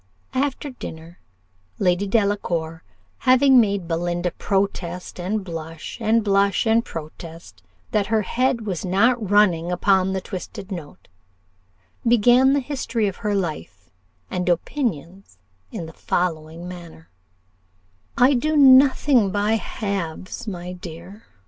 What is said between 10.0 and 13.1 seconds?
the twisted note, began the history